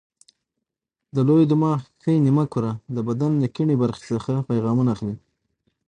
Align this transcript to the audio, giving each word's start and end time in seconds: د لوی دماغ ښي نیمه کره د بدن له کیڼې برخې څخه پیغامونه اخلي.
د 1.15 1.17
لوی 1.27 1.43
دماغ 1.51 1.79
ښي 2.01 2.13
نیمه 2.25 2.45
کره 2.53 2.71
د 2.95 2.97
بدن 3.07 3.31
له 3.41 3.47
کیڼې 3.55 3.75
برخې 3.83 4.03
څخه 4.13 4.33
پیغامونه 4.49 4.89
اخلي. 4.95 5.15